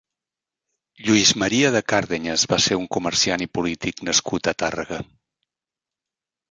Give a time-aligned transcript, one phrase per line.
[1.07, 5.03] Lluís Maria de Cardeñas va ser un comerciant i polític nascut a Tàrrega.